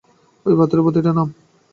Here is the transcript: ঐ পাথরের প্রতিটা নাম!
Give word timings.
ঐ 0.45 0.51
পাথরের 0.59 0.83
প্রতিটা 0.85 1.11
নাম! 1.13 1.27